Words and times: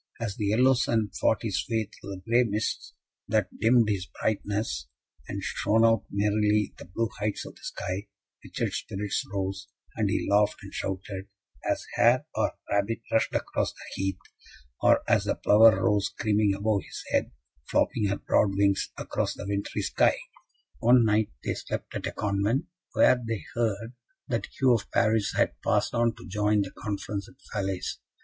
As 0.19 0.35
the 0.35 0.47
yellow 0.47 0.73
sun 0.73 1.11
fought 1.11 1.43
his 1.43 1.63
way 1.69 1.83
through 1.83 2.15
the 2.15 2.21
grey 2.27 2.43
mists 2.43 2.95
that 3.27 3.55
dimmed 3.59 3.87
his 3.87 4.07
brightness, 4.07 4.87
and 5.27 5.43
shone 5.43 5.85
out 5.85 6.07
merrily 6.09 6.69
in 6.71 6.73
the 6.79 6.91
blue 6.91 7.11
heights 7.19 7.45
of 7.45 7.53
the 7.53 7.61
sky, 7.61 8.07
Richard's 8.43 8.77
spirits 8.77 9.23
rose, 9.31 9.67
and 9.95 10.09
he 10.09 10.27
laughed 10.27 10.55
and 10.63 10.73
shouted, 10.73 11.27
as 11.69 11.85
hare 11.93 12.25
or 12.33 12.53
rabbit 12.71 13.01
rushed 13.11 13.35
across 13.35 13.73
the 13.73 13.85
heath, 13.93 14.17
or 14.81 15.03
as 15.07 15.25
the 15.25 15.35
plover 15.35 15.83
rose 15.83 16.07
screaming 16.07 16.55
above 16.55 16.81
his 16.83 17.03
head, 17.11 17.29
flapping 17.69 18.05
her 18.05 18.17
broad 18.17 18.57
wings 18.57 18.89
across 18.97 19.35
the 19.35 19.45
wintry 19.47 19.83
sky. 19.83 20.17
One 20.79 21.05
night 21.05 21.29
they 21.43 21.53
slept 21.53 21.93
at 21.95 22.07
a 22.07 22.11
Convent, 22.11 22.65
where 22.93 23.21
they 23.23 23.43
heard 23.53 23.93
that 24.29 24.47
Hugh 24.47 24.73
of 24.73 24.89
Paris 24.89 25.33
had 25.35 25.61
passed 25.61 25.93
on 25.93 26.15
to 26.15 26.27
join 26.27 26.61
the 26.63 26.71
conference 26.71 27.29
at 27.29 27.35
Falaise. 27.53 27.99